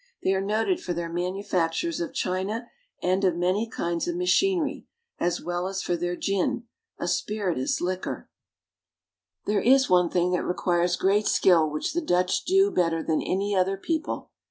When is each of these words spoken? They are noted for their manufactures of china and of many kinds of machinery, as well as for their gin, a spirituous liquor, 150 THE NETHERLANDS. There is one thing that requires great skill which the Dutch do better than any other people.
They 0.23 0.33
are 0.33 0.41
noted 0.41 0.81
for 0.81 0.93
their 0.93 1.13
manufactures 1.13 2.01
of 2.01 2.11
china 2.11 2.71
and 3.03 3.23
of 3.23 3.35
many 3.35 3.69
kinds 3.69 4.07
of 4.07 4.15
machinery, 4.15 4.87
as 5.19 5.43
well 5.43 5.67
as 5.67 5.83
for 5.83 5.95
their 5.95 6.15
gin, 6.15 6.63
a 6.97 7.07
spirituous 7.07 7.79
liquor, 7.81 8.27
150 9.43 9.45
THE 9.45 9.51
NETHERLANDS. 9.51 9.65
There 9.67 9.75
is 9.75 9.89
one 9.91 10.09
thing 10.09 10.31
that 10.31 10.43
requires 10.43 10.95
great 10.95 11.27
skill 11.27 11.69
which 11.69 11.93
the 11.93 12.01
Dutch 12.01 12.45
do 12.45 12.71
better 12.71 13.03
than 13.03 13.21
any 13.21 13.55
other 13.55 13.77
people. 13.77 14.31